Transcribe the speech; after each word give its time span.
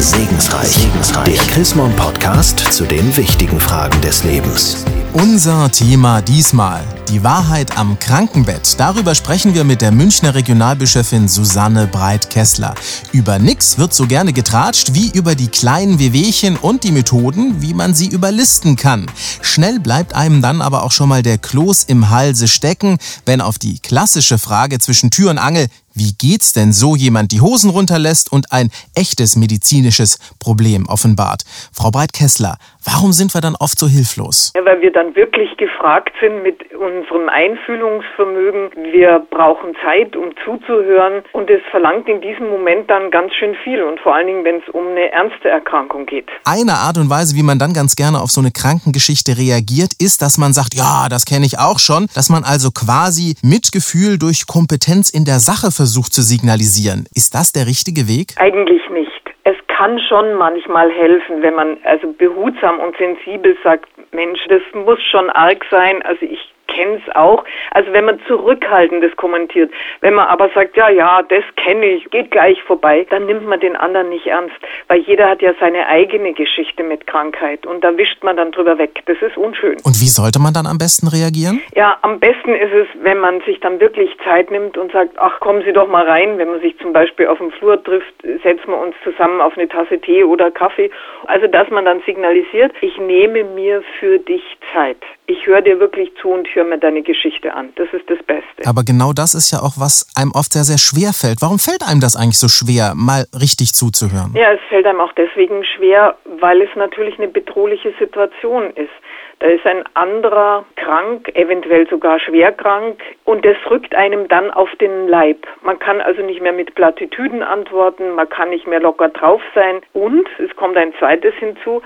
Segensreich. 0.00 0.68
Segensreich. 0.68 1.24
Der 1.24 1.44
Chrismon 1.52 1.92
Podcast 1.96 2.60
zu 2.72 2.84
den 2.84 3.16
wichtigen 3.16 3.58
Fragen 3.58 4.00
des 4.00 4.22
Lebens. 4.22 4.84
Unser 5.12 5.72
Thema 5.72 6.22
diesmal, 6.22 6.84
die 7.08 7.24
Wahrheit 7.24 7.78
am 7.78 7.98
Krankenbett. 7.98 8.78
Darüber 8.78 9.14
sprechen 9.14 9.54
wir 9.54 9.64
mit 9.64 9.80
der 9.80 9.92
Münchner 9.92 10.34
Regionalbischöfin 10.34 11.26
Susanne 11.26 11.86
Breit-Kessler. 11.86 12.74
Über 13.12 13.38
nix 13.38 13.78
wird 13.78 13.94
so 13.94 14.06
gerne 14.06 14.34
getratscht 14.34 14.92
wie 14.92 15.10
über 15.16 15.34
die 15.34 15.48
kleinen 15.48 15.98
Wehwehchen 15.98 16.56
und 16.56 16.84
die 16.84 16.92
Methoden, 16.92 17.62
wie 17.62 17.72
man 17.72 17.94
sie 17.94 18.08
überlisten 18.08 18.76
kann. 18.76 19.06
Schnell 19.40 19.80
bleibt 19.80 20.14
einem 20.14 20.42
dann 20.42 20.60
aber 20.60 20.82
auch 20.82 20.92
schon 20.92 21.08
mal 21.08 21.22
der 21.22 21.38
Kloß 21.38 21.84
im 21.84 22.10
Halse 22.10 22.46
stecken, 22.46 22.98
wenn 23.24 23.40
auf 23.40 23.58
die 23.58 23.78
klassische 23.78 24.36
Frage 24.38 24.78
zwischen 24.78 25.10
Tür 25.10 25.30
und 25.30 25.38
Angel, 25.38 25.68
wie 25.98 26.14
geht's 26.16 26.52
denn 26.52 26.72
so 26.72 26.94
jemand 26.94 27.32
die 27.32 27.40
Hosen 27.40 27.70
runterlässt 27.70 28.30
und 28.30 28.52
ein 28.52 28.70
echtes 28.94 29.34
medizinisches 29.34 30.18
Problem 30.38 30.86
offenbart? 30.86 31.42
Frau 31.72 31.90
Breit-Kessler, 31.90 32.56
warum 32.84 33.12
sind 33.12 33.34
wir 33.34 33.40
dann 33.40 33.56
oft 33.56 33.78
so 33.78 33.88
hilflos? 33.88 34.52
Ja, 34.54 34.64
weil 34.64 34.80
wir 34.80 34.92
dann 34.92 35.16
wirklich 35.16 35.56
gefragt 35.56 36.12
sind 36.20 36.44
mit 36.44 36.70
unserem 37.00 37.28
Einfühlungsvermögen. 37.28 38.70
Wir 38.92 39.26
brauchen 39.30 39.74
Zeit, 39.84 40.16
um 40.16 40.30
zuzuhören 40.44 41.22
und 41.32 41.50
es 41.50 41.60
verlangt 41.70 42.08
in 42.08 42.20
diesem 42.20 42.48
Moment 42.48 42.88
dann 42.90 43.10
ganz 43.10 43.34
schön 43.34 43.54
viel 43.64 43.82
und 43.82 44.00
vor 44.00 44.14
allen 44.14 44.26
Dingen, 44.26 44.44
wenn 44.44 44.56
es 44.56 44.68
um 44.70 44.88
eine 44.88 45.10
ernste 45.12 45.48
Erkrankung 45.48 46.06
geht. 46.06 46.28
Eine 46.44 46.72
Art 46.72 46.96
und 46.96 47.10
Weise, 47.10 47.36
wie 47.36 47.42
man 47.42 47.58
dann 47.58 47.74
ganz 47.74 47.96
gerne 47.96 48.18
auf 48.18 48.30
so 48.30 48.40
eine 48.40 48.50
Krankengeschichte 48.50 49.36
reagiert, 49.36 49.92
ist, 50.00 50.22
dass 50.22 50.38
man 50.38 50.52
sagt, 50.52 50.74
ja, 50.74 51.08
das 51.10 51.24
kenne 51.24 51.46
ich 51.46 51.58
auch 51.58 51.78
schon, 51.78 52.06
dass 52.14 52.30
man 52.30 52.44
also 52.44 52.70
quasi 52.70 53.36
Mitgefühl 53.42 54.18
durch 54.18 54.46
Kompetenz 54.46 55.10
in 55.10 55.24
der 55.24 55.38
Sache 55.38 55.70
versucht 55.70 55.98
versucht 55.98 56.12
zu 56.12 56.22
signalisieren. 56.22 57.06
Ist 57.14 57.34
das 57.34 57.52
der 57.52 57.66
richtige 57.66 58.08
Weg? 58.08 58.36
Eigentlich 58.36 58.82
nicht. 58.90 59.24
Es 59.44 59.56
kann 59.66 59.98
schon 59.98 60.34
manchmal 60.34 60.90
helfen, 60.90 61.42
wenn 61.42 61.54
man 61.54 61.78
also 61.84 62.12
behutsam 62.12 62.78
und 62.78 62.96
sensibel 62.98 63.56
sagt, 63.64 63.88
Mensch, 64.12 64.40
das 64.48 64.62
muss 64.74 65.00
schon 65.10 65.30
arg 65.30 65.64
sein. 65.70 66.02
Also 66.02 66.26
ich 66.26 66.52
kenne 66.78 67.00
es 67.04 67.16
auch. 67.16 67.44
Also 67.72 67.92
wenn 67.92 68.04
man 68.04 68.20
zurückhaltendes 68.26 69.16
kommentiert, 69.16 69.70
wenn 70.00 70.14
man 70.14 70.28
aber 70.28 70.48
sagt, 70.54 70.76
ja, 70.76 70.88
ja, 70.88 71.22
das 71.22 71.42
kenne 71.56 71.86
ich, 71.86 72.08
geht 72.10 72.30
gleich 72.30 72.62
vorbei, 72.62 73.06
dann 73.10 73.26
nimmt 73.26 73.46
man 73.46 73.58
den 73.58 73.74
anderen 73.74 74.10
nicht 74.10 74.26
ernst, 74.26 74.54
weil 74.86 75.00
jeder 75.00 75.28
hat 75.28 75.42
ja 75.42 75.52
seine 75.58 75.86
eigene 75.86 76.32
Geschichte 76.32 76.82
mit 76.84 77.06
Krankheit 77.06 77.66
und 77.66 77.82
da 77.82 77.96
wischt 77.96 78.22
man 78.22 78.36
dann 78.36 78.52
drüber 78.52 78.78
weg. 78.78 79.02
Das 79.06 79.16
ist 79.20 79.36
unschön. 79.36 79.76
Und 79.84 80.00
wie 80.00 80.08
sollte 80.08 80.38
man 80.38 80.54
dann 80.54 80.66
am 80.66 80.78
besten 80.78 81.08
reagieren? 81.08 81.60
Ja, 81.74 81.98
am 82.02 82.20
besten 82.20 82.54
ist 82.54 82.72
es, 82.72 82.86
wenn 83.02 83.18
man 83.18 83.40
sich 83.40 83.58
dann 83.60 83.80
wirklich 83.80 84.10
Zeit 84.24 84.50
nimmt 84.50 84.78
und 84.78 84.92
sagt, 84.92 85.18
ach, 85.18 85.40
kommen 85.40 85.62
Sie 85.64 85.72
doch 85.72 85.88
mal 85.88 86.06
rein, 86.06 86.38
wenn 86.38 86.48
man 86.48 86.60
sich 86.60 86.78
zum 86.78 86.92
Beispiel 86.92 87.26
auf 87.26 87.38
dem 87.38 87.50
Flur 87.50 87.82
trifft, 87.82 88.14
setzen 88.22 88.68
wir 88.68 88.78
uns 88.78 88.94
zusammen 89.02 89.40
auf 89.40 89.56
eine 89.56 89.68
Tasse 89.68 89.98
Tee 90.00 90.22
oder 90.22 90.50
Kaffee. 90.50 90.90
Also, 91.26 91.46
dass 91.48 91.68
man 91.70 91.84
dann 91.84 92.02
signalisiert, 92.06 92.72
ich 92.80 92.96
nehme 92.98 93.44
mir 93.44 93.82
für 93.98 94.18
dich 94.18 94.42
Zeit. 94.72 94.98
Ich 95.26 95.46
höre 95.46 95.60
dir 95.60 95.80
wirklich 95.80 96.14
zu 96.20 96.28
und 96.30 96.48
höre 96.54 96.64
mir 96.68 96.78
deine 96.78 97.02
Geschichte 97.02 97.52
an. 97.52 97.72
Das 97.76 97.88
ist 97.92 98.08
das 98.08 98.18
Beste. 98.24 98.66
Aber 98.66 98.82
genau 98.84 99.12
das 99.12 99.34
ist 99.34 99.50
ja 99.50 99.60
auch, 99.60 99.74
was 99.76 100.06
einem 100.14 100.32
oft 100.32 100.52
sehr, 100.52 100.64
sehr 100.64 100.78
schwer 100.78 101.12
fällt. 101.12 101.42
Warum 101.42 101.58
fällt 101.58 101.82
einem 101.82 102.00
das 102.00 102.16
eigentlich 102.16 102.38
so 102.38 102.48
schwer, 102.48 102.92
mal 102.94 103.26
richtig 103.38 103.74
zuzuhören? 103.74 104.34
Ja, 104.34 104.52
es 104.52 104.60
fällt 104.68 104.86
einem 104.86 105.00
auch 105.00 105.12
deswegen 105.12 105.64
schwer, 105.64 106.16
weil 106.40 106.62
es 106.62 106.70
natürlich 106.76 107.18
eine 107.18 107.28
bedrohliche 107.28 107.92
Situation 107.98 108.70
ist. 108.74 108.94
Da 109.40 109.46
ist 109.46 109.64
ein 109.66 109.84
anderer 109.94 110.64
krank, 110.88 111.28
eventuell 111.34 111.86
sogar 111.88 112.18
schwer 112.18 112.50
krank 112.50 112.98
und 113.24 113.44
das 113.44 113.56
rückt 113.70 113.94
einem 113.94 114.26
dann 114.28 114.50
auf 114.50 114.70
den 114.80 115.06
Leib. 115.06 115.46
Man 115.62 115.78
kann 115.78 116.00
also 116.00 116.22
nicht 116.22 116.40
mehr 116.40 116.54
mit 116.54 116.74
Plattitüden 116.74 117.42
antworten, 117.42 118.14
man 118.14 118.28
kann 118.28 118.48
nicht 118.48 118.66
mehr 118.66 118.80
locker 118.80 119.10
drauf 119.10 119.42
sein 119.54 119.82
und 119.92 120.26
es 120.38 120.54
kommt 120.56 120.78
ein 120.78 120.94
zweites 120.98 121.34
hinzu, 121.34 121.82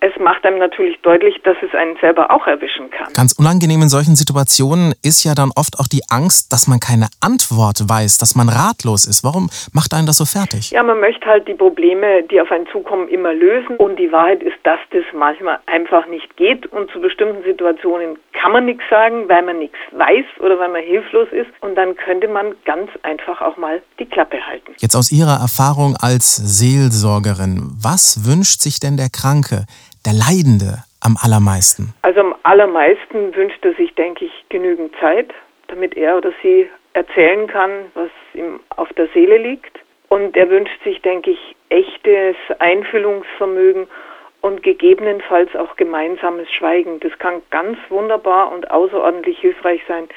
es 0.00 0.12
macht 0.20 0.44
einem 0.44 0.58
natürlich 0.58 1.00
deutlich, 1.00 1.40
dass 1.42 1.56
es 1.62 1.74
einen 1.74 1.96
selber 1.96 2.30
auch 2.30 2.46
erwischen 2.46 2.90
kann. 2.90 3.12
Ganz 3.14 3.32
unangenehm 3.38 3.80
in 3.82 3.88
solchen 3.88 4.14
Situationen 4.14 4.92
ist 5.02 5.24
ja 5.24 5.34
dann 5.34 5.50
oft 5.56 5.80
auch 5.80 5.88
die 5.88 6.02
Angst, 6.10 6.52
dass 6.52 6.68
man 6.68 6.80
keine 6.80 7.08
Antwort 7.20 7.80
weiß, 7.88 8.18
dass 8.18 8.36
man 8.36 8.48
ratlos 8.48 9.06
ist. 9.06 9.24
Warum 9.24 9.48
macht 9.72 9.94
einen 9.94 10.06
das 10.06 10.18
so 10.18 10.26
fertig? 10.26 10.70
Ja, 10.70 10.82
man 10.82 11.00
möchte 11.00 11.26
halt 11.26 11.48
die 11.48 11.54
Probleme, 11.54 12.22
die 12.24 12.40
auf 12.40 12.50
einen 12.52 12.66
zukommen, 12.68 13.08
immer 13.08 13.32
lösen. 13.32 13.76
Und 13.78 13.96
die 13.96 14.12
Wahrheit 14.12 14.42
ist, 14.42 14.56
dass 14.64 14.78
das 14.90 15.04
manchmal 15.14 15.60
einfach 15.64 16.06
nicht 16.06 16.36
geht. 16.36 16.66
Und 16.66 16.90
zu 16.90 17.00
bestimmten 17.00 17.42
Situationen 17.42 18.18
kann 18.46 18.52
man 18.52 18.66
nichts 18.66 18.84
sagen, 18.88 19.28
weil 19.28 19.42
man 19.42 19.58
nichts 19.58 19.76
weiß 19.90 20.24
oder 20.38 20.56
weil 20.60 20.68
man 20.68 20.80
hilflos 20.80 21.26
ist. 21.32 21.50
Und 21.62 21.74
dann 21.74 21.96
könnte 21.96 22.28
man 22.28 22.54
ganz 22.64 22.92
einfach 23.02 23.40
auch 23.40 23.56
mal 23.56 23.82
die 23.98 24.06
Klappe 24.06 24.38
halten. 24.46 24.72
Jetzt 24.78 24.94
aus 24.94 25.10
Ihrer 25.10 25.40
Erfahrung 25.40 25.96
als 26.00 26.36
Seelsorgerin, 26.36 27.72
was 27.82 28.24
wünscht 28.24 28.60
sich 28.60 28.78
denn 28.78 28.96
der 28.96 29.08
Kranke? 29.10 29.66
der 30.06 30.12
Leidende 30.12 30.86
am 31.02 31.16
allermeisten? 31.20 31.92
Also 32.02 32.20
am 32.20 32.34
allermeisten 32.44 33.34
wünscht 33.34 33.64
er 33.64 33.74
sich, 33.74 33.92
denke 33.96 34.26
ich, 34.26 34.32
genügend 34.50 34.92
Zeit, 35.00 35.34
damit 35.66 35.96
er 35.96 36.16
oder 36.16 36.30
sie 36.42 36.70
erzählen 36.92 37.48
kann, 37.48 37.70
was 37.94 38.10
ihm 38.34 38.60
auf 38.76 38.88
der 38.92 39.08
Seele 39.12 39.38
liegt. 39.38 39.80
Und 40.08 40.36
er 40.36 40.48
wünscht 40.48 40.80
sich, 40.84 41.02
denke 41.02 41.32
ich, 41.32 41.56
echtes 41.70 42.36
Einfühlungsvermögen 42.60 43.88
und 44.46 44.62
gegebenenfalls 44.62 45.54
auch 45.56 45.74
gemeinsames 45.76 46.48
Schweigen. 46.52 47.00
Das 47.00 47.18
kann 47.18 47.42
ganz 47.50 47.78
wunderbar 47.88 48.52
und 48.52 48.70
außerordentlich 48.70 49.38
hilfreich 49.40 49.82
sein, 49.88 50.08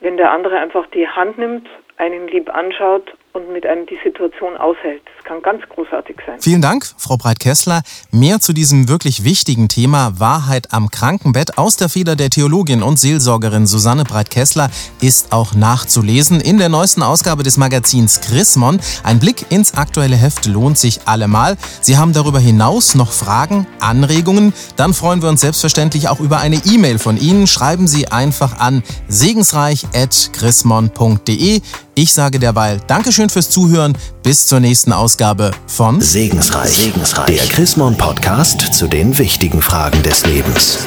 wenn 0.00 0.16
der 0.16 0.30
andere 0.30 0.58
einfach 0.58 0.86
die 0.88 1.06
Hand 1.06 1.36
nimmt, 1.36 1.68
einen 1.98 2.28
lieb 2.28 2.50
anschaut 2.50 3.12
und 3.36 3.52
mit 3.52 3.66
einem 3.66 3.84
die 3.86 3.98
Situation 4.02 4.56
aushält. 4.56 5.02
Das 5.14 5.22
kann 5.24 5.42
ganz 5.42 5.62
großartig 5.68 6.16
sein. 6.26 6.40
Vielen 6.40 6.62
Dank, 6.62 6.86
Frau 6.96 7.18
Breit-Kessler. 7.18 7.82
Mehr 8.10 8.40
zu 8.40 8.54
diesem 8.54 8.88
wirklich 8.88 9.24
wichtigen 9.24 9.68
Thema 9.68 10.18
Wahrheit 10.18 10.72
am 10.72 10.90
Krankenbett 10.90 11.58
aus 11.58 11.76
der 11.76 11.90
Feder 11.90 12.16
der 12.16 12.30
Theologin 12.30 12.82
und 12.82 12.98
Seelsorgerin 12.98 13.66
Susanne 13.66 14.04
Breit-Kessler 14.04 14.70
ist 15.02 15.34
auch 15.34 15.54
nachzulesen 15.54 16.40
in 16.40 16.56
der 16.56 16.70
neuesten 16.70 17.02
Ausgabe 17.02 17.42
des 17.42 17.58
Magazins 17.58 18.22
Chrismon. 18.22 18.80
Ein 19.04 19.20
Blick 19.20 19.44
ins 19.50 19.76
aktuelle 19.76 20.16
Heft 20.16 20.46
lohnt 20.46 20.78
sich 20.78 21.06
allemal. 21.06 21.58
Sie 21.82 21.98
haben 21.98 22.14
darüber 22.14 22.38
hinaus 22.38 22.94
noch 22.94 23.12
Fragen, 23.12 23.66
Anregungen? 23.80 24.54
Dann 24.76 24.94
freuen 24.94 25.20
wir 25.20 25.28
uns 25.28 25.42
selbstverständlich 25.42 26.08
auch 26.08 26.20
über 26.20 26.38
eine 26.38 26.62
E-Mail 26.64 26.98
von 26.98 27.18
Ihnen. 27.18 27.46
Schreiben 27.46 27.86
Sie 27.86 28.08
einfach 28.08 28.58
an 28.58 28.82
segensreich.chrismon.de. 29.08 31.60
Ich 31.98 32.12
sage 32.12 32.38
derweil 32.38 32.78
Dankeschön 32.86 33.30
fürs 33.30 33.48
Zuhören. 33.48 33.96
Bis 34.22 34.46
zur 34.46 34.60
nächsten 34.60 34.92
Ausgabe 34.92 35.52
von 35.66 36.02
Segensreich. 36.02 36.76
Segensreich. 36.76 37.38
Der 37.38 37.46
Chrismon 37.46 37.96
Podcast 37.96 38.74
zu 38.74 38.86
den 38.86 39.16
wichtigen 39.16 39.62
Fragen 39.62 40.02
des 40.02 40.26
Lebens. 40.26 40.80